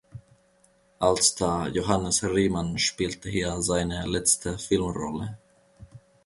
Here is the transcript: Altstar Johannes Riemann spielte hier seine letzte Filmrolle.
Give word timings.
Altstar 0.99 1.67
Johannes 1.69 2.23
Riemann 2.23 2.79
spielte 2.79 3.29
hier 3.29 3.61
seine 3.61 4.07
letzte 4.07 4.57
Filmrolle. 4.57 5.37